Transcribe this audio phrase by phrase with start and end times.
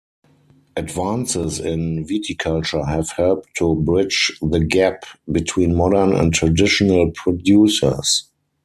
[0.75, 8.31] Advances in viticulture have helped to bridge the gap between modern and traditional producers.